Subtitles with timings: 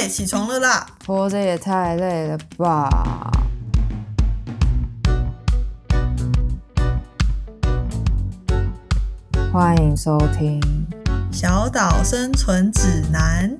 [0.00, 0.86] 哎，起床了啦！
[1.06, 2.88] 活着也太累了吧！
[9.52, 10.58] 欢迎收听
[11.36, 13.54] 《小岛生存指南》。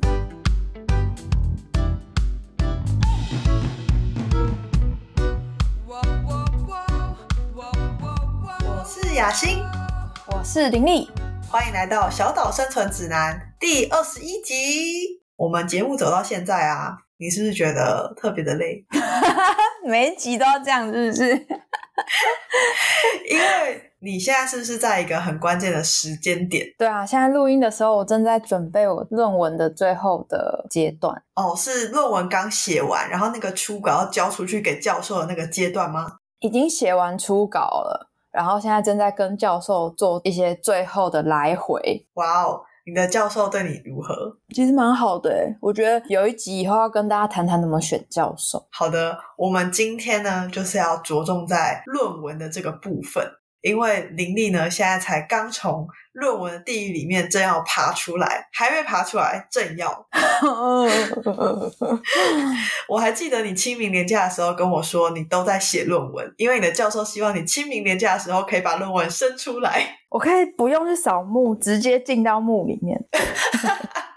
[8.65, 9.63] 我是雅欣，
[10.29, 11.11] 我是林丽，
[11.51, 15.20] 欢迎来到《小岛生存指南》第二十一集。
[15.41, 18.85] 我们节目走到现在啊，你是不是觉得特别的累？
[19.89, 21.33] 每一集都要这样，是不是？
[23.27, 26.67] 因为你现在是不是在一个很关键的时间点？
[26.77, 31.23] 对啊，现在录音的时候，我正在准备我论文的最后的阶段。
[31.37, 36.17] 哦，是论文刚写完，然后那个初稿要交出去给教授的那个阶段吗？
[36.41, 42.07] 已经写完初稿了，然后现在正在跟教授做一些最后的来回。
[42.13, 42.61] 哇哦！
[42.87, 44.37] 你的教授对你如何？
[44.55, 48.67] 其实蛮好的诶，我觉得有一集以后要跟大家谈谈怎么选教授。
[48.71, 53.25] 好的，我们今天呢就是要着重在论文的这个部分，
[53.63, 60.07] 因为林立呢现在才刚从论文的地狱里面正要爬出来，还没爬出来，正要。
[62.89, 69.99] 我还记得你清明年假的时候跟我说，你都在写论文，因为你的教授希望你清明年假的时候可以把论文生出来。
[70.09, 72.99] 我可以不用去扫墓，直接进到墓里面。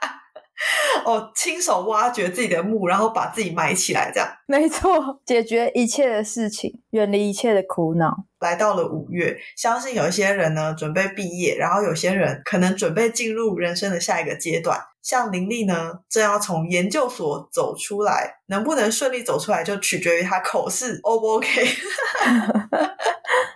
[1.06, 8.26] 哦，亲手挖掘自己的墓，然后把自己埋起来，这样 没错，解决一切的事情，远离一切的苦恼。
[8.40, 14.80] 来到了五月，相信有一些人呢准备毕业，然后有些人可能准备进入人生的下一个阶段。
[15.02, 21.50] 像林立呢，正要从研究所走出来，能不能顺利走出来，就取决于他口试 O 不 OK。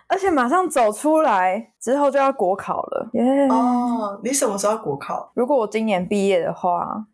[0.08, 3.48] 而且马上走出来之后就要国考了耶！
[3.50, 5.32] 哦，你什么时候要国考？
[5.34, 7.06] 如果我今年毕业的话，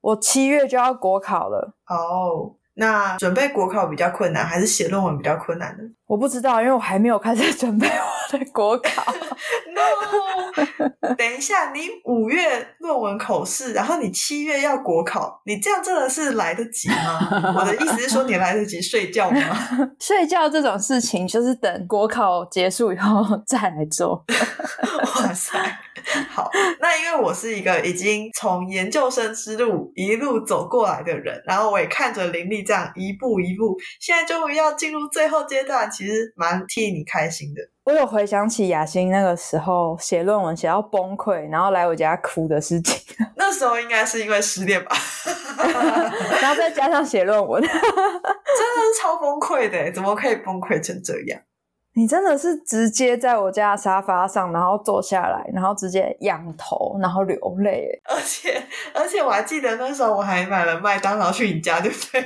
[0.00, 1.74] 我七月就要国考了。
[1.88, 2.54] 哦。
[2.74, 5.82] 那准备国考比较困难，还是写论文比较困难呢？
[6.06, 9.12] 我不知道，因为我还没有开始 准备我的国考。
[9.74, 17.54] No，等一下，你五月论文口试，然后你七月要国考，你这样真的是来得及吗？
[17.58, 19.40] 我的意思是说，你来得及睡觉吗？
[19.98, 24.24] 睡觉这种事情，就是等国考结束以后再来做。
[25.16, 25.58] 哇塞！
[27.14, 37.60] 我是一个已经从研究生之路一路走过来的人，然后我也看着林立这样一步一步，现在终于要进入最后阶段，其实蛮替你开心的。
[37.84, 43.02] 我有回想起雅欣那个时候写论文写到崩溃，然后来我家哭的事情。
[43.36, 44.96] 那时候应该是因为失恋吧，
[46.40, 51.40] 然后再加上写论文，真的是超崩溃的，怎么可以崩溃成这样？
[51.94, 58.00] 你真的是直接在我家沙发上，然后坐下来，然后直接仰头，然后流泪。
[58.04, 58.62] 而且，
[58.94, 62.24] 而且我还记得那时候我还买了麦当劳去你家，对不对？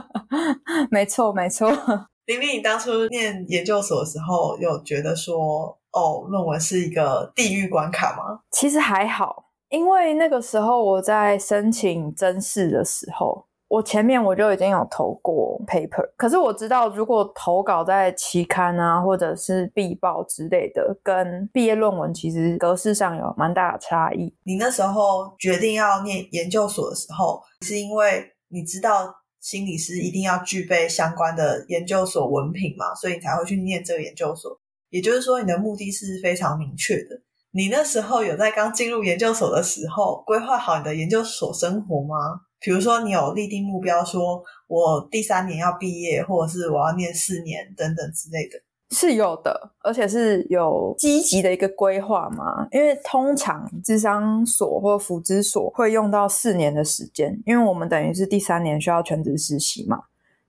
[0.90, 1.70] 没错，没错。
[2.26, 8.40] 玲玲，你当初念研究所的时候，有觉得说，哦，论文是一个地狱关卡吗？
[8.50, 13.46] 其实还好，因为那个时候我在申请真试的时候。
[13.68, 24.32] 我前面我就已经有投过 paper，可是我知道如果投稿在期刊啊，或者是毕报之类的，跟毕业论文其实格式上有蛮大的差异。
[24.44, 34.56] 你那时候决定要念研究所的时候，是因为你知道心理师一定要具备相关的研究所文凭嘛，所以你才会去念这个研究所。
[34.90, 37.20] 也就是说，你的目的是非常明确的。
[37.50, 42.42] 你那时候有在刚进入研究所的时候规划好你的研究所生活吗？
[42.58, 48.58] 比如说，你有立定目标，说我第三年要毕业，或者是我要念四年等等之类的，
[48.90, 52.66] 是有的，而且是有积极的一个规划嘛。
[52.72, 60.04] 因为通常智商所或辅资所会用到四年的时间，因为我们等于是第三年需要全职实习嘛。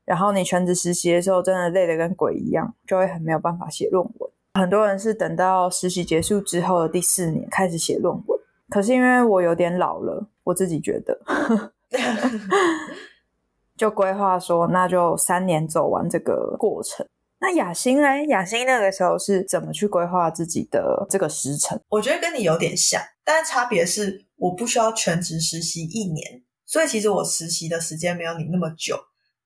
[0.06, 4.32] 然后你全职实习的时候，真的累得跟鬼一样，就会很没有办法写论文。
[4.54, 8.40] 很多人是等到实习结束之后的第四年开始写论文，
[8.70, 11.20] 可是因为我有点老了，我自己觉得。
[13.78, 17.06] 就规划说，那就三年走完这个过程。
[17.40, 18.08] 那雅欣呢？
[18.30, 21.80] 雅欣那个时候是怎么去规划自己的这个时程？
[21.90, 28.98] 我觉得跟你有点像，但是差别是我不需要全职实习一年，所以其实我实习的时间没有你那么久。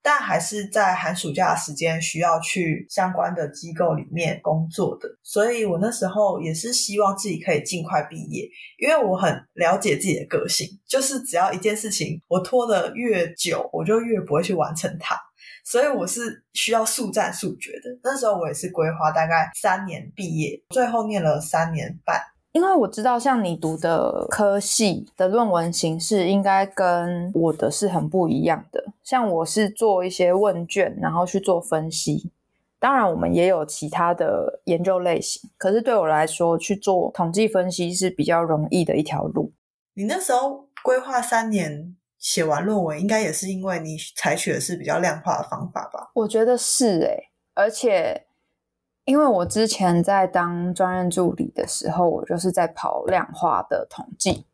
[0.03, 8.49] 但还是在寒暑假的时间需要去相关的机构里面工作的，所以我那时候也是希望自己可以尽快毕业，
[8.79, 15.15] 因为我很了解自己的个性，就是只要一件事情我拖得越久，我就越不会去完成它，
[15.63, 17.89] 所以我是需要速战速决的。
[18.03, 22.19] 那时候我也是规划大概三年毕业，最后念了三年半。
[22.51, 28.83] 因为我知道，像你读的科系的论文形式，应该跟我的是很不一样的。
[29.03, 32.29] 像我是做一些问卷，然后去做分析。
[32.77, 39.53] 当然，我们也有其他的研究类型，可是对我来说，去做统计分析是比较容易的一条路。
[39.93, 46.11] 你那时候规划三年写完论文，应该也是因为你采取的是比较量化的方法吧？
[46.15, 48.25] 我觉得是诶，而且。
[49.05, 54.45] 因为我之前在当专任助理的时候，我就是在跑量化的统计，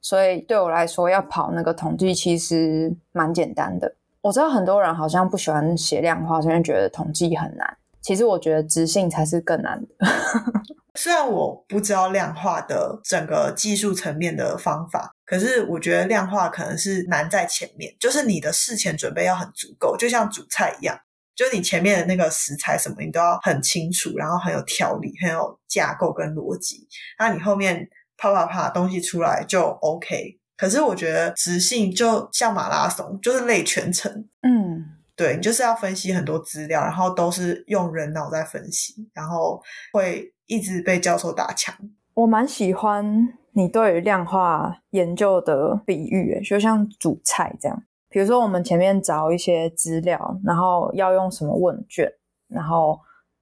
[0.00, 3.94] 所以对我来说，要跑那个统计其实蛮简单的。
[4.20, 7.76] 我知道很多人好像不喜欢写量化，因为觉得统计很难。
[8.00, 10.06] 其实我觉得直性才是更难的。
[10.94, 20.98] 虽然我不知道量化的整个技术层面的方法，可是我觉得量化可能是难在前面，就是你的事前准备要很足够，就像煮菜一样。
[21.34, 26.86] 就你前面的那个食材什么，你都要很清楚，然后很有条理，很有架构跟逻辑。
[27.18, 30.38] 那你后面啪啪啪东西出来就 OK。
[30.56, 34.28] 可是我觉得直性就像马拉松，就是累全程。
[34.42, 34.84] 嗯，
[35.16, 39.60] 对你就是要分析很多资料，然后都是用人脑在分析，然后
[39.92, 41.74] 会一直被教授打枪。
[42.14, 47.82] 我蛮喜欢你对于量化研究的比喻，就像煮菜这样。
[48.12, 52.12] 比如说，我们前面找一些资料，然后要用什么问卷，
[52.46, 53.00] 然后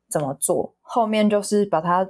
[0.08, 2.08] 怎么做，后面就是把它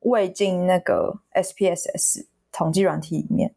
[0.00, 3.54] 喂进那个 SPSS 统计软体里面，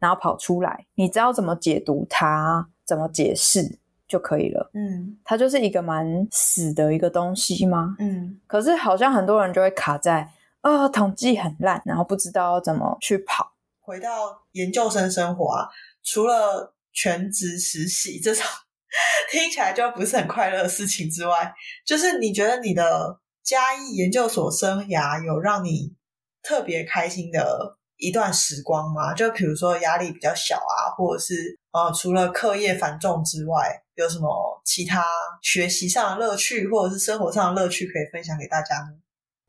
[0.00, 3.78] 然后跑出来，你知道怎么解读它，怎么解释
[4.08, 4.70] 就可以了。
[4.74, 7.94] 嗯，它就是一个蛮死的一个东西吗？
[8.00, 10.28] 嗯，可是好像很多人就会卡在
[10.62, 13.52] 啊，统计很烂，然后不知道怎么去跑。
[13.80, 15.68] 回到研究生生活啊，
[16.02, 18.44] 除了全职实习这种
[19.30, 21.52] 听起来就不是很快乐的事情之外，
[21.86, 25.94] 就是你觉得你的嘉义研究所生涯有让你
[26.42, 29.14] 特别开心的一段时光吗？
[29.14, 35.02] 就比如说压力比较小啊，或者是呃，除了课业繁重之外，有什么其他
[35.40, 38.98] 学习上的乐趣，或者是生活上的乐趣可以分享给大家呢？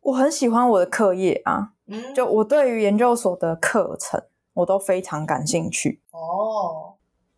[0.01, 4.21] 我很喜欢我的课业啊，嗯，就我对于研究所的课程，
[4.53, 6.92] 我都非常感兴趣哦。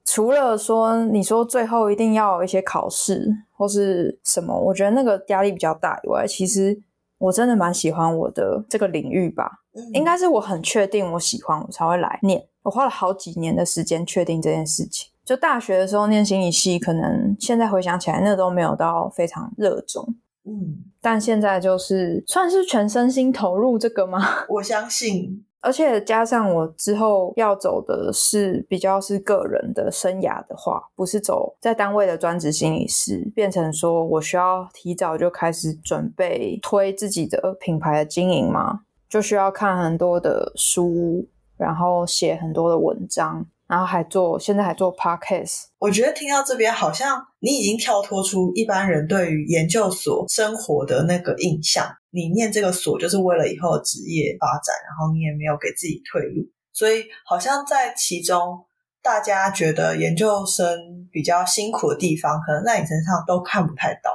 [0.06, 6.80] 除了说你说最后一定要有一些考试或是什么，我觉得那个压力比较大以外，其实
[7.18, 9.64] 我真的蛮喜欢我的这个领域吧。
[9.94, 12.48] 应该是我很确定我喜欢，我才会来念。
[12.64, 15.12] 我花了好几年的时间确定这件事情。
[15.26, 20.16] 就大学的时候念心理系，可能现在回想起来，那都没有到非常热衷。
[20.46, 24.20] 嗯，但现在就是算是全身心投入这个吗？
[24.48, 25.45] 我相信。
[25.62, 41.28] 而且加上我之后要走的是比较是个人的生涯的话，不是走在单位的专职心理师，变成说我需要提早就开始准备推自己的品牌的经营嘛，就需要看很多的书，
[41.58, 43.46] 然后写很多的文章。
[43.68, 45.64] 然后还做，现在还做 podcast。
[45.80, 51.84] 我觉得听到这边，好像你已经跳脱出一般人对于研究所生活的那个印象。
[52.16, 58.66] 你念这个所就是为了以后职业发展，然后你也没有给自己退路，所以好像在其中，
[59.04, 64.12] 大家觉得研究生比较辛苦的地方，可能在你身上都看不太到。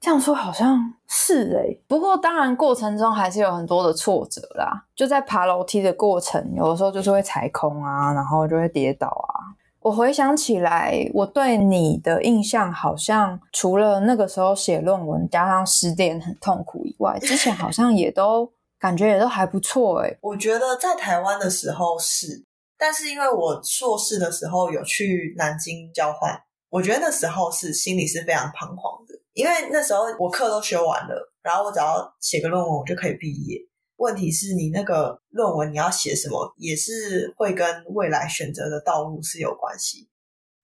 [0.00, 4.86] 这样说好像是哎，不过当然过程中还是有很多的挫折啦。
[4.96, 9.54] 就在爬楼梯的过程，有的时候就是会踩空啊，然后就会跌倒啊。
[9.82, 20.16] 我回想起来，我对你的印象好像除了那个时候写论文加上失恋很痛苦以外，之前好像也都感觉也都还不错哎。
[20.20, 22.44] 我觉得在台湾的时候是，
[22.78, 29.14] 但是因为我硕士的时候有去南京交换，我觉得那时候是心里是非常彷徨的。
[29.32, 33.58] 因为那时候我课都修完了，然后我只要写个论文，我就可以毕业。
[34.02, 40.08] 问题是你那个论文你要写什么，也是会跟未来选择的道路是有关系。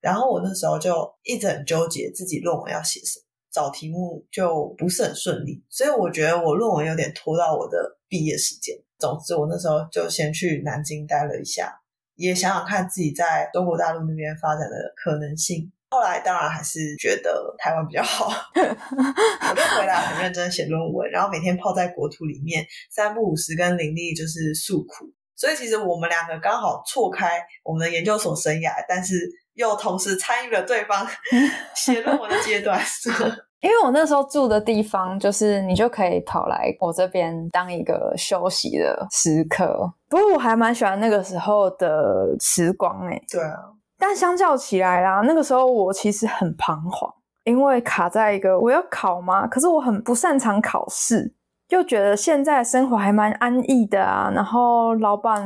[0.01, 8.77] 然后我那时候就一直很纠结自己论文要写什么，找题目就不是很顺利，所以我觉得我论文有点拖到我的毕业时间。
[8.99, 11.73] 总之，我那时候就先去南京待了一下，
[12.17, 15.71] 也想想看自己在中国大陆那边发展的可能性。
[15.91, 25.07] 后来当然还是觉得台湾比较好， 我就回来很认真写论文，然后每天泡在国土里面，三不五时跟林立就是诉苦。
[25.35, 29.15] 所以其实我们两个刚好错开我们的研究所生涯，但是
[29.55, 31.07] 又同时参与了对方
[31.75, 32.79] 写论文的阶段。
[33.61, 39.93] 因为我那时候住的地方，就是你就可以跑来我这边当一个休息的时刻。
[40.09, 43.23] 不过我还蛮喜欢那个时候的时光诶。
[43.31, 43.57] 对啊。
[43.99, 47.13] 但相较起来啦，那个时候我其实很彷徨，
[47.45, 49.47] 因为卡在一个我要考吗？
[49.47, 51.35] 可是我很不擅长考试，
[51.67, 55.45] 就觉得现在生活还蛮安逸的啊，然后老板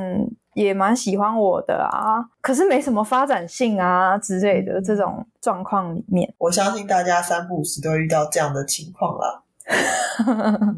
[0.55, 9.43] 也蛮喜欢我的啊，可是没什么发展性啊之类的这种状况里面，我相信大家三不五时都会遇到这样的情况啦。
[10.27, 10.77] 嗯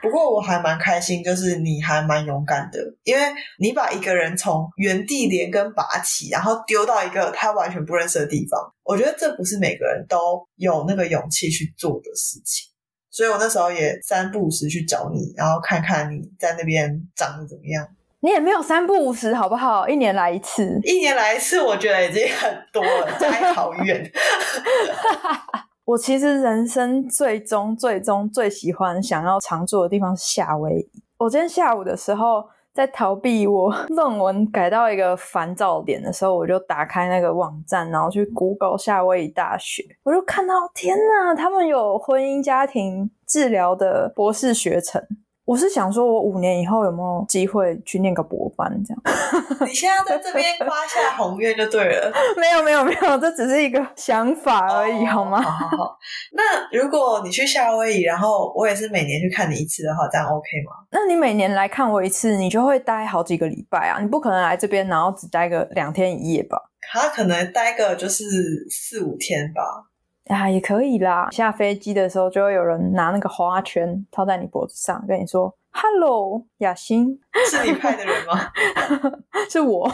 [0.00, 3.22] 不过我还蛮开心，就是你还蛮勇敢的，因为
[3.58, 8.60] 你把一个人从原地连根拔起，然后丢到一个他完全不认识的地方。
[8.84, 12.68] 我觉得这不是每个人都有那个勇气去做的事情，
[13.10, 17.86] 所以我那时候也三不五时去找你，然后看看你在那边长得怎么样。
[18.20, 19.88] 你也没有三不五十好不好？
[19.88, 24.10] 一年来一次，一年来一次，我觉得已经很多了， 差好远。
[25.88, 31.02] 我其实人生最终、最终最喜欢、想要常住的地方是夏威夷。
[31.16, 45.02] 我今天下午的时候，在逃避我 论文改到一个烦躁点的时候，我就打开那个网站，然后去 Google 夏威夷大学，我就看到，天呐，他们有婚姻家庭治疗的博士学程。
[45.48, 48.70] 我是想说，我五年以后有没有机会去念个博班？
[48.84, 49.02] 这样，
[49.66, 52.12] 你现在在这边发下宏愿就对了。
[52.36, 55.40] 没有没有没有，这只是一个想法而已，好吗？
[55.40, 55.98] 好好好。
[56.32, 60.84] 那如果你去夏威夷，然后我也是每年去看你一次的话，这样 OK 吗？
[60.90, 63.98] 那你每年来看我一次，你就会待好几个礼拜啊！
[64.02, 66.60] 你不可能来这边，然后只待个两天一夜吧？
[66.92, 68.24] 他可能待个就是
[68.68, 69.87] 四五天吧。
[70.28, 71.28] 啊，也可以啦。
[71.30, 77.18] 下飞机的时候，就会有人拿那个花圈套在你脖子上，跟你说 “Hello，雅欣”，
[77.50, 78.50] 是你派的人吗？
[79.48, 79.86] 是我。
[79.88, 79.92] 哦，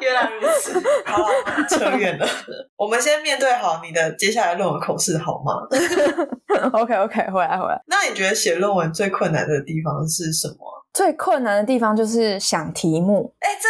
[0.00, 0.80] 原来如此。
[1.04, 1.26] 好，
[1.68, 2.26] 扯远了。
[2.76, 5.66] 我们先面对好你的接下来论文口试，好吗
[6.72, 7.80] OK OK，回来回来。
[7.86, 10.84] 那你觉得写论文最困难的地方是什么？
[10.92, 13.34] 最困难的地方就是想题目。
[13.40, 13.62] 哎，真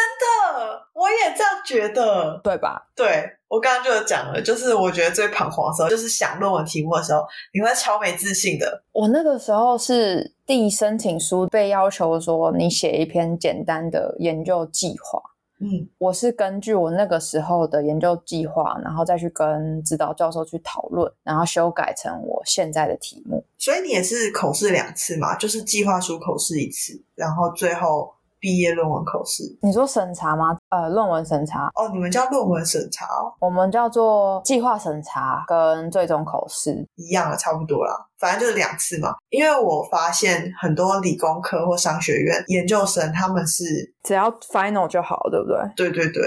[0.60, 2.86] 的，我也这样觉得，对吧？
[2.94, 7.20] 对，我刚刚就有讲了，就是我觉得最彷徨的时候，就是想论文题目的时候，
[7.52, 8.82] 你会超没自信的。
[8.90, 15.22] 我那个时候是递申请书，被要求说你写一篇简单的研究计划。
[15.60, 23.44] 嗯，我是根据我那个时候的研究计划，然后再去跟指导教授去讨论，然后修改成我现在的题目。
[23.56, 25.36] 所以你也是口试两次嘛？
[25.36, 28.12] 就是计划书口试一次，然后最后。
[28.44, 30.54] 毕业论文口试，你说审查吗？
[30.68, 39.14] 呃，论文审查哦，你们叫论文审查哦，我们叫做计划审查跟最终口试一样的，差不多啦，反正就是两次嘛。
[39.30, 43.64] 因为我发现很多理工科或商学院研究生他们是
[44.02, 45.56] 只要 final 就好，对不对？
[45.74, 46.22] 对对对。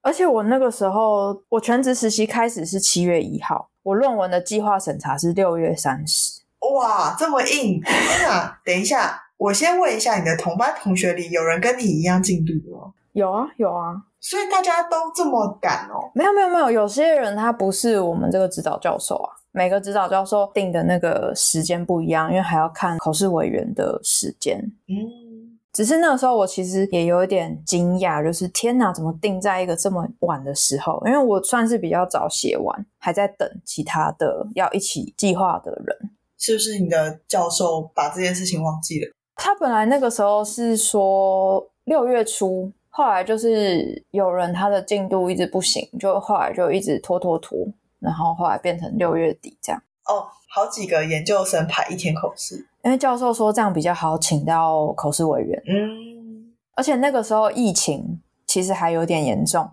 [0.00, 6.40] 而且我那个时候，我全职实习开始是七月一号，我论文的计划审查是六月三十。
[6.74, 7.82] 哇，这么硬！
[7.82, 9.20] 天啊，等一下。
[9.40, 12.92] 我先问一下，你的同班同学里有人跟你一样进度的吗？
[13.12, 13.94] 有啊，有啊。
[14.20, 16.10] 所以大家都这么赶哦？
[16.14, 16.70] 没有，没有，没有。
[16.70, 24.58] 有些人他不是我们这个指导教授啊，每个指导教授定的那个时间不一样，因为还要看考试委员的时间。
[24.88, 31.02] 嗯，只是那个时候我其实也有一点惊讶，就是天哪，怎么定在一个这么晚的时候？
[31.06, 36.10] 因为我算是比较早写完，还在等其他的要一起计划的人。
[36.36, 39.10] 是不是你的教授把这件事情忘记了？
[39.42, 47.66] 他本来那个时候是说六月初，后来就是有人他的进度一直不行，就后来就一直拖拖拖，
[48.00, 49.82] 然后后来变成六月底这样。
[50.04, 55.62] 哦，好几个研究生排一天口试，因为教授说这样比较好，请到口试委员。
[55.66, 59.70] 嗯，而且那个时候疫情其实还有点严重，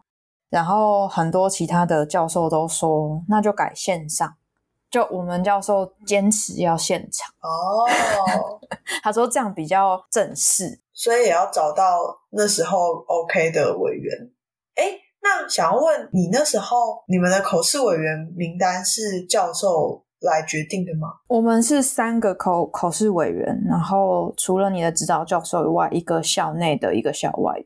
[0.50, 4.37] 然后很多其他的教授都说那就改线上。
[4.90, 7.86] 就我们教授坚持要现场哦，
[9.04, 14.32] 他说这样比较正式，所以也要找到那时候 OK 的委员。
[14.76, 21.10] 哎，那想要问你，那时候你们的口试委员名单是教授来决定的吗？
[21.28, 27.66] 我们是三个口口试委员，然后除了你的指导教授以外，一个校内的，一个校外的。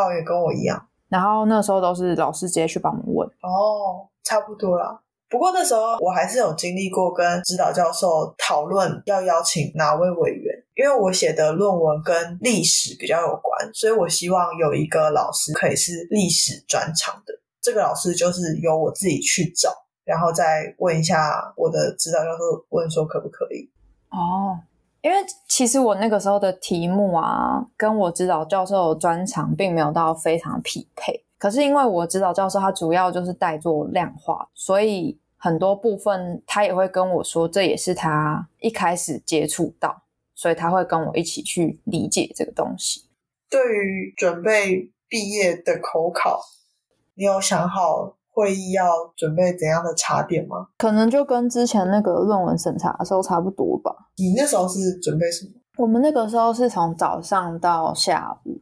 [0.00, 0.88] 哦，也跟我一样。
[1.10, 3.28] 然后那时候都是老师直接去帮我们问。
[3.42, 5.01] 哦，差不多了。
[5.32, 17.32] 不过那时候我还是有经历过跟指导教授讨论要邀请哪位委员，因为我写的论文跟历史比较有关，所以我希望有一个老师可以是历史专长的。
[17.62, 19.70] 这个老师就是由我自己去找，
[20.04, 23.70] 然后再问一下我的指导教授，问说可不可以。
[24.10, 24.60] 哦，
[25.00, 25.16] 因为
[25.48, 31.24] 其实我那个时候的题目啊，跟我指导教授的专长并没有到非常匹配。
[31.38, 35.18] 可是因为我指导教授他主要就是带做量化，所以。
[35.44, 40.04] 很多部分他也会跟我说，这也是他一开始接触到，
[40.36, 43.08] 所以他会跟我一起去理解这个东西。
[43.50, 46.40] 对于准备毕业的口考，
[47.16, 50.68] 你有想好会议要准备怎样的茶点吗？
[50.78, 53.92] 可能就跟之前那个论文审查的时候差不多吧。
[54.18, 55.50] 你那时候是准备什么？
[55.78, 58.60] 我们那个时候是从早上到下午，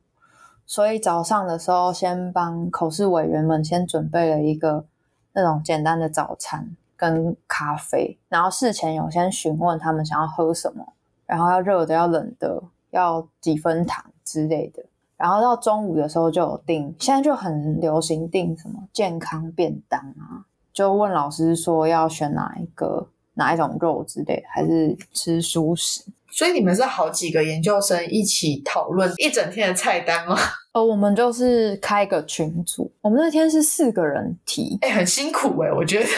[0.64, 4.86] 所以早上的时候先帮口试委员们先准备了一个
[5.32, 10.92] 那种简单的早餐跟咖啡，然后事前有先询问他们想要喝什么，
[11.26, 14.84] 然后要热的、要冷的、要几分糖之类的。
[15.16, 26.02] 然后到中午的时候就有订，现在就很流行订什么健康便当啊，就问老师说要选哪一个哪一种肉之类，还是吃素食。
[26.32, 30.36] 所以你们是好几个研究生一起讨论一整天的菜单吗？
[30.72, 36.08] 呃，我们就是开个群组，我们那天是四个人提，哎、很辛苦哎、我觉得，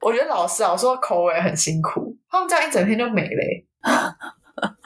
[0.00, 3.66] 我觉得老师老师说口味很辛苦，他们这样一整天就没了欸、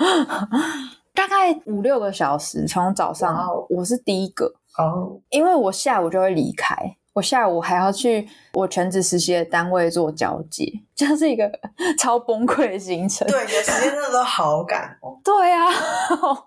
[1.14, 6.75] 大概五六个小时，从早上我是第一个，哦，因为我下午就会离开，
[7.14, 10.64] 我下午还要去我全职实习的单位做交接，
[10.95, 11.50] 这是一个
[11.99, 13.26] 超崩溃的行程。
[13.28, 15.19] 对，你的时间真的都好赶哦。
[15.23, 15.66] 对啊，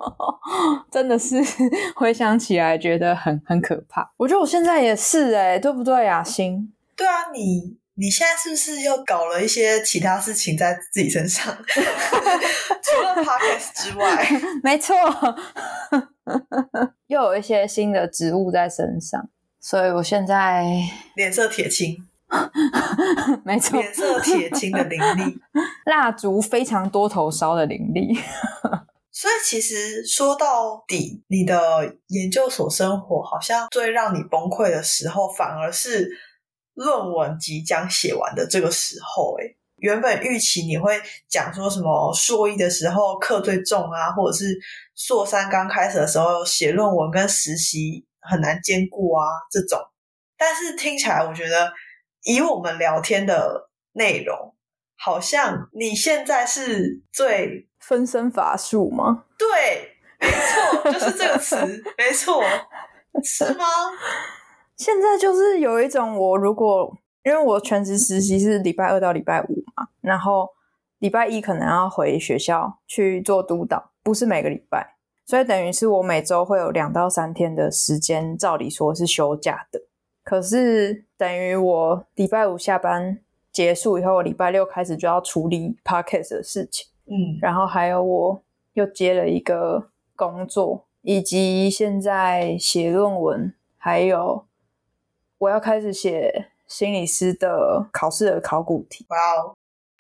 [0.92, 1.36] 真的是
[1.96, 4.12] 回想起来觉得很很可怕。
[4.18, 6.24] 我觉得我现在也是哎、对不对雅？
[6.24, 11.56] 欣，对啊，你你现在是不是又搞了一些其他事情在自己身上？
[12.82, 14.28] 除了 podcast 之外，
[14.64, 14.96] 没错，
[17.08, 19.30] 又有一些新的植物在身上，
[19.68, 20.64] 所以我现在
[21.16, 21.98] 脸色铁青，
[23.44, 25.40] 没错，脸色铁青 的凌厉。
[25.88, 28.16] 蜡烛非常多头烧的灵力。
[29.12, 36.12] 所以其实说到底，你的研究所生活好像最让你崩溃的时候，反而是
[36.76, 39.36] 论文即将写完的这个时候。
[39.40, 44.56] 诶，原本预期你会讲说什么硕一的时候课最重啊，或者是
[44.94, 49.80] 硕三刚开始的时候写论文跟实习很难兼顾啊这种，
[50.38, 51.72] 但是听起来我觉得
[52.24, 54.56] 以我们聊天的内容，
[54.98, 59.26] 好像你现在是最分身乏术吗？
[59.38, 61.56] 对，没错，就是这个词，
[61.98, 62.44] 没错，
[63.24, 63.66] 是吗？
[64.76, 70.50] 现在就是有一种，我如果因为我全职实习是礼拜二到礼拜五嘛，然后
[71.00, 74.95] 礼拜一可能要回学校去做督导，不是每个礼拜，
[75.26, 79.82] 所以等于是我每周会有两到三天的时间，照理说是休假的。
[80.24, 83.20] 可是等于我礼拜五下班
[83.52, 86.88] 结束以后，我礼拜六开始就要处理 podcast 的事情。
[87.06, 94.46] 嗯，然后还有我又接了一个工作，以及现在写论文，还有
[95.38, 99.06] 我要开始写心理师的考试的考古题。
[99.10, 99.56] 哇哦。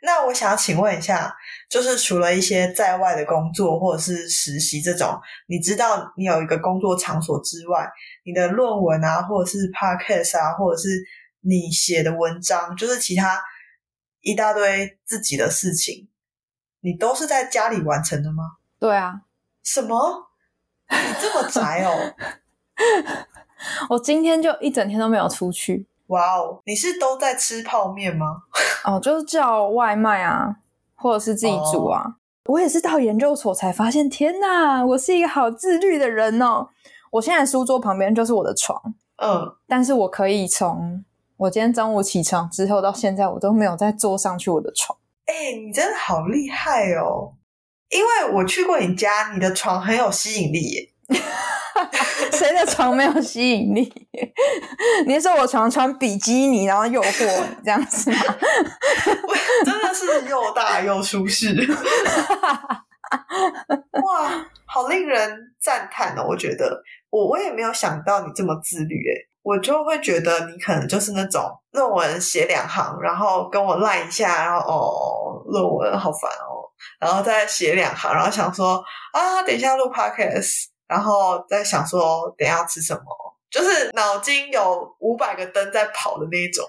[0.06, 1.36] 那我想请问一下，
[1.68, 7.90] 就是除了一些在外的工作或者是实习这种，你知道你有一个工作场所之外，
[8.24, 11.04] 你的论文啊，或者是 podcast 啊，或者是
[11.42, 13.42] 你写的文章，就是其他
[14.22, 16.08] 一大堆自己的事情，
[16.82, 18.44] 你都是在家里完成的吗？
[18.80, 19.22] 对啊，
[19.64, 20.30] 什么？
[20.88, 22.14] 你这么宅哦？
[23.90, 28.44] 我今天就一整天都没有出去哇哦，你是都在吃泡面吗？
[28.86, 30.56] 哦，就是叫外卖啊，
[30.96, 32.16] 或者是自己煮啊。
[32.46, 36.70] 我也是到研究所才发现，天哪，我是一个好自律的人哦。
[37.12, 38.80] 我现在书桌旁边就是我的床，
[39.18, 41.04] 嗯，但是我可以从
[41.38, 44.98] 我今天中午起床之后到现在，我都没有再坐上去我的床。
[45.26, 47.34] 哎、你真的好厉害哦！
[47.90, 50.90] 因为我去过你家，你的床很有吸引力耶。
[52.36, 53.92] 谁的床没有吸引力？
[55.08, 58.18] 你是说我床穿比基尼，然后诱惑你这样子吗？
[59.64, 61.56] 真的是又大又舒适，
[64.04, 66.26] 哇，好令人赞叹哦！
[66.28, 76.68] 我觉得我我也没有想到你这么自律诶，我就会觉得你可能就是那种论文写两行，然后跟我赖一下，然后哦，论文好烦哦，
[77.00, 83.02] 然后再写两行，然后想说啊，等一下录 podcast，然后在想说等一下要吃什么。
[83.52, 86.66] 就是脑筋有五百个灯在跑的那一种，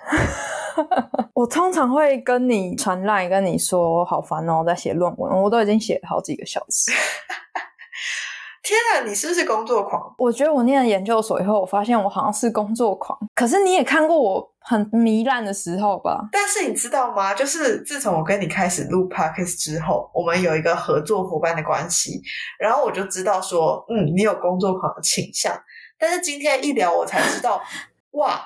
[1.34, 6.92] 我通常会跟你传赖，跟你说好烦哦，在写论文，我都已经写了好几个小时。
[8.62, 10.14] 天啊，你是不是工作狂？
[10.18, 13.18] 我觉得我念了研究所以后，我发现我好像是工作狂。
[13.34, 16.28] 可是你也看过我很糜烂的时候吧？
[16.32, 17.32] 但是你知道吗？
[17.32, 22.20] 就是自从我跟你开始录 podcast 之后，我们有一个合作伙伴的关系，
[22.58, 25.56] 然后我就知道说，嗯，你有工作狂的倾向。
[25.96, 27.62] 但是今天一聊，我才知道，
[28.10, 28.44] 哇，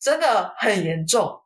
[0.00, 1.40] 真的很严重，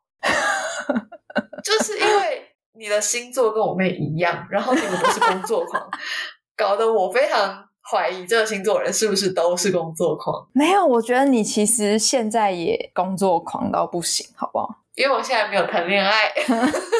[1.63, 5.87] 就是因为你的星座跟我妹一样，然后你们都是工作狂，
[6.55, 10.47] 搞得我非常怀疑这个星座人是不是都是工作狂。
[10.53, 14.75] 没有，我觉得你其实现在也工作狂到不行，好不好？
[14.95, 16.31] 因为我现在没有谈恋爱，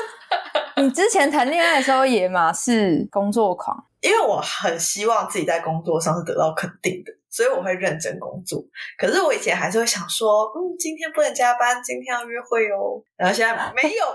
[0.81, 8.63] 你之前谈恋爱的时候也嘛是工作狂，因为我很希望自己在工作上是得到肯定的，所以我会认真工作。
[8.97, 13.01] 可是我以前还是会想说，嗯，今天不能加班，今天要约会哦。
[13.15, 14.05] 然后现在没有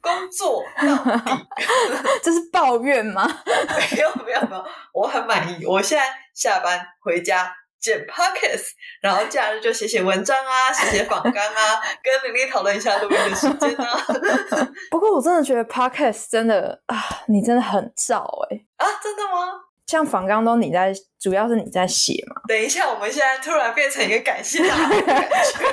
[0.00, 1.46] 工作到底，
[2.22, 3.26] 这是抱怨吗？
[3.92, 5.64] 没有没有没有，我很满意。
[5.66, 6.04] 我现在
[6.34, 7.54] 下班回家。
[7.80, 8.58] 剪 Pocket，
[9.02, 14.00] 然后假日就写写文章啊，写写访纲啊，跟玲玲讨论一下录音的时间啊。
[14.90, 16.96] 不过我真的觉得 Pocket 真的啊，
[17.28, 19.60] 你真的很燥哎啊，真的吗？
[19.86, 22.42] 像访纲都你在，主要是你在写嘛。
[22.48, 25.66] 等一下，我们现在突然变成一个感谢他的感觉，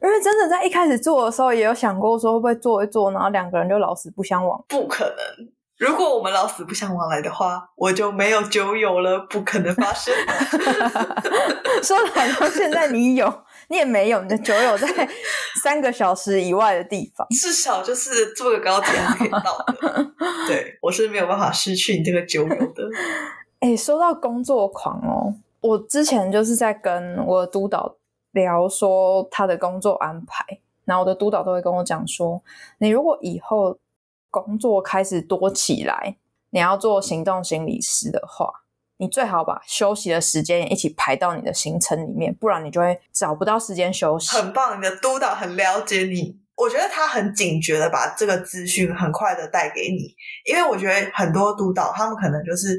[0.02, 4.64] 因为真的在一开始做的时候，也有想过说会不会做一做，然后两个人就老死不相往。
[4.68, 5.48] 不可能。
[5.76, 10.14] 如果我们老死不相往来的话，我就没有酒友了，不可能发生。
[11.82, 14.86] 说的好像现在你有，你也没有，你的酒友在
[15.64, 20.12] 三个小时以外的地方，至少就是坐个高铁可以到的。
[20.46, 22.84] 对我是没有办法失去你这个酒友的。
[23.60, 27.96] 哎，说到工作狂哦，我之前就是在跟我的督导
[28.32, 30.44] 聊说他的工作安排，
[30.84, 32.42] 然后我的督导都会跟我讲说，
[32.76, 33.78] 你如果以后。
[34.34, 36.16] 工作开始多起来，
[36.50, 38.63] 你要做行动心理师的话，
[38.98, 44.36] 你最好把休息的时间也一起排到你的行程里面，不然你就会找不到时间休息。
[44.36, 52.78] 很棒，你的督导很了解你，我觉得他很警觉的把这个资讯很快的带给你，因为我觉得很多督导他们可能就是。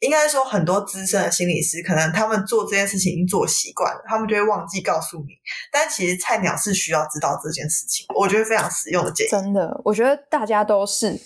[0.00, 5.26] 应该说，很多资深的心理师，可能他们做这件事情已经做习惯了，他们就会忘记告诉你。
[5.72, 9.28] 但其实菜鸟是需要知道这件事情，我觉得非常实用的建议。
[9.28, 11.20] 真的，我觉得大家都是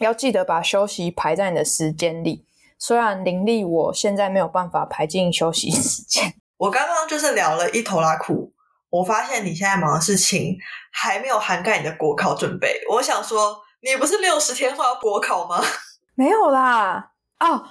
[0.00, 2.44] 要记得把休息排在你的时间里。
[2.78, 8.52] 虽然林立我现在没有办法排进休息时间， 我刚刚就是聊了一头拉苦，
[8.90, 10.56] 我发现你现在忙的事情
[10.92, 12.80] 还没有涵盖你的国考准备。
[12.90, 15.60] 我想说，你不是六十天后要国考吗？
[16.14, 17.64] 没有啦，哦。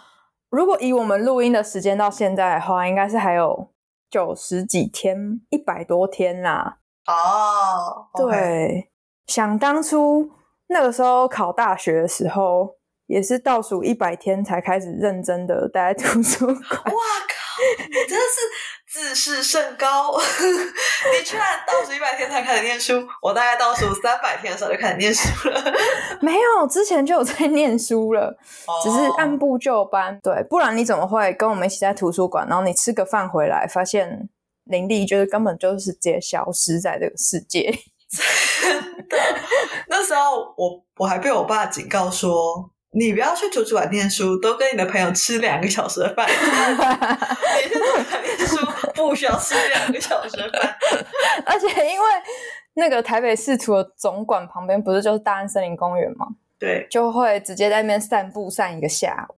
[0.49, 3.71] 如果以我们录音的时间到现在的话，应该是还有
[4.09, 6.77] 九十几天，一百多天啦。
[7.07, 8.89] 哦，对，
[9.27, 10.31] 想当初
[10.67, 12.75] 那个时候考大学的时候，
[13.07, 16.55] 也是倒数一百天才开始认真的待在图书馆。
[16.55, 18.41] 哇靠，你真的是。
[18.87, 25.61] 自视甚高，你居然倒数一百天才开始念书，我大概倒数三百天的时候就开始念书了。
[26.21, 28.37] 没有，之前就有在念书了，
[28.81, 30.17] 只是按部就班。
[30.23, 32.47] 对，不然你怎么会跟我们一起在图书馆？
[32.47, 34.29] 然后你吃个饭回来，发现
[34.63, 37.77] 林立就是根本就是直接消失在这个世界。
[38.61, 39.17] 真的，
[39.89, 42.71] 那时候我我还被我爸警告说。
[42.97, 46.25] 你不要去图书馆念书，都跟你的朋友吃两个小时的饭。
[46.27, 46.33] 你
[47.69, 48.57] 去图书馆念书
[48.93, 50.77] 不需要吃两个小时的饭，
[51.45, 52.05] 而且因为
[52.75, 56.25] 那个台北市图的总馆旁边不是就是大安森林公园吗？
[56.57, 59.35] 对，就会直接在那边散步散一个下午。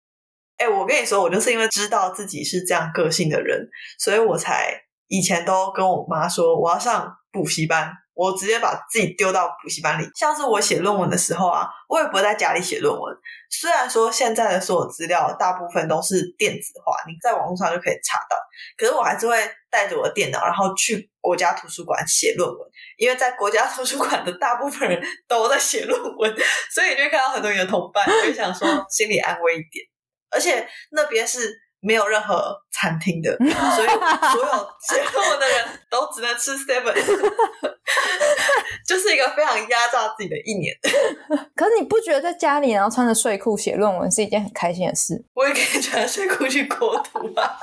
[0.57, 3.67] 哎，我跟你说，我就是因为知道自己是这样个性的人，
[3.97, 4.71] 所以我才
[5.07, 7.91] 以前都跟我妈说我要上补习班。
[8.17, 13.15] 我直接把自己丢到补习班里，像是我写论文的时候啊，我也不会在家里写论文。
[13.47, 18.35] 虽然说现在的所有资料大部分都是电子化，你在网络上就可以查到，
[18.75, 19.37] 可是我还是会
[19.69, 22.57] 带着我的电脑，然后去国家图书馆写论文。
[22.97, 26.35] 因为在国家图书馆的大部分人都在写论文，
[26.73, 29.85] 所以你就会看到很多你的同伴，就想说心里安慰一点。
[30.31, 31.66] 而且那边是。
[31.79, 36.93] 没有任何餐厅的， 所以所有写论文的人都只能吃 seven，
[38.85, 40.73] 就是一个非常压榨自己的一年。
[41.55, 45.23] 可是你不觉得在家里然后穿着睡裤写论文是一件很开心的事？
[45.33, 47.57] 我也可以穿睡裤去国图啊！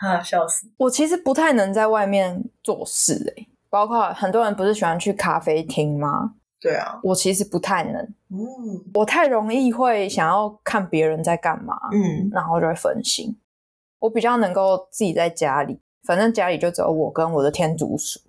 [0.00, 0.66] 啊，笑死！
[0.78, 6.32] 我其实不太能在外面做事诶，包括很多人不是喜欢去咖啡厅吗？
[6.60, 13.34] 对啊，我其实不太能，嗯，我太容易会想要看别人在干嘛，嗯，然后就会分心。
[13.98, 18.20] 我比较能够自己在家里，反正家里就只有我跟我的天竺鼠，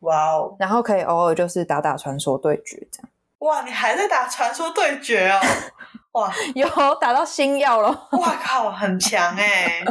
[0.00, 3.08] 哇哦，然后可以偶尔就是打打传说对决这样。
[3.38, 5.40] 哇，你还在打传说对决哦？
[6.18, 6.66] 哇，有
[7.00, 7.88] 打到星耀了！
[8.12, 9.84] 哇靠，很强哎！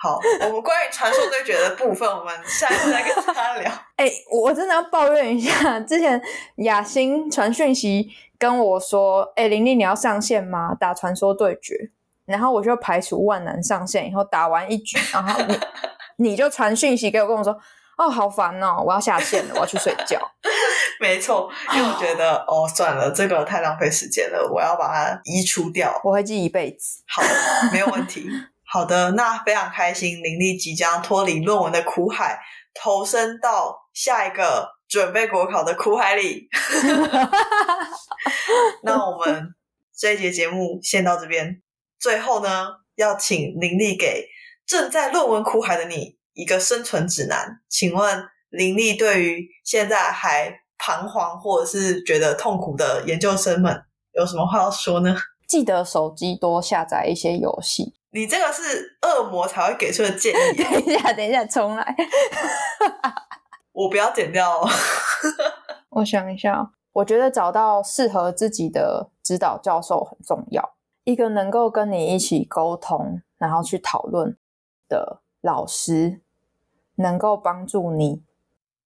[0.00, 3.70] 好， 我们关于传说对决的部分，我们下次再跟他聊。
[3.96, 6.20] 哎，我真的要抱怨一下， 之前
[6.58, 8.08] 雅欣传讯息
[8.38, 10.72] 跟我说：“哎，玲玲你要上线吗？
[10.78, 11.90] 打传说对决。”
[12.26, 15.58] 然后我就排除万难上线，以后打完一局，然后你
[16.18, 17.58] 你就传讯息给我，跟我说
[17.98, 20.20] ：“哦，好烦哦，我要下线了，我要去睡觉。”
[21.00, 26.00] 没错，因为我觉得哦，算了，这个太浪费时间了，我要把它移除掉。
[26.04, 27.02] 我会记一辈子。
[27.08, 27.22] 好，
[27.72, 28.28] 没有问题。
[28.70, 32.38] 好的，那非常开心，林立即将脱离论文的苦海，
[32.74, 36.48] 投身到下一个准备国考的苦海里。
[38.84, 39.54] 那我们
[39.96, 41.62] 这一节节目先到这边。
[41.98, 44.28] 最后呢，要请林立给
[44.66, 47.62] 正在论文苦海的你一个生存指南。
[47.70, 55.16] 请问林立对于现在还彷徨或者是觉得痛苦的研究生们有什么话要说呢？
[55.48, 57.94] 记得手机多下载一些游戏。
[58.18, 60.56] 你这个是恶魔才会给出的建议。
[60.60, 61.96] 等一下，等一下，重来。
[63.70, 64.60] 我不要剪掉。
[64.60, 64.68] 哦。
[65.90, 70.74] 我想一下，我觉得找到适合自己的指导教授很重要。
[71.04, 74.36] 一个能够跟你一起沟通，然后去讨论
[74.88, 76.20] 的老师，
[76.96, 78.24] 能够帮助你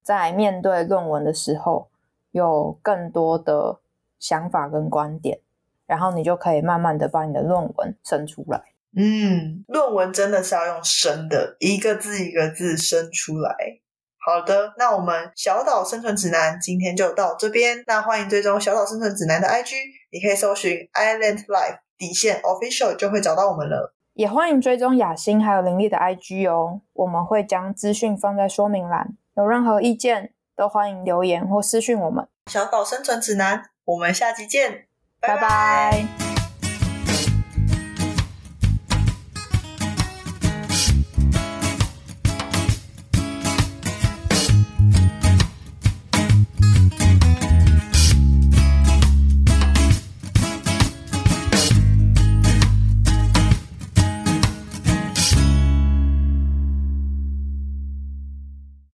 [0.03, 1.89] 在面对论文的时候
[2.33, 3.81] 有更多的
[4.19, 5.41] 想法跟观点，
[5.87, 8.63] 然后你就可以慢慢的把你的论文生出来。
[8.97, 13.55] 嗯，论文真的是要用生的，一个字一个字生出来。
[14.25, 17.83] 好的，那我们小岛生存指南今天就到这边。
[17.87, 19.75] 那欢迎追踪小岛生存指南的 IG，
[20.11, 21.79] 你可以搜寻 Island Life。
[21.99, 32.27] 底线 official 就会找到我们了，也欢迎追踪雅欣还有林立的 IG 哦，我们会将资讯放在说明栏，有任何意见都欢迎留言或私讯我们。
[32.51, 34.87] 小岛生存指南，我们下期见，
[35.21, 36.22] 拜拜。